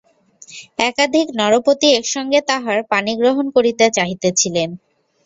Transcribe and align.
একাধিক 0.81 1.27
নরপতি 1.39 1.87
একসঙ্গে 1.93 2.39
তাঁহার 2.49 2.79
পাণিগ্রহণ 2.91 3.45
করিতে 3.55 3.85
চাহিতেছিলেন। 3.97 4.69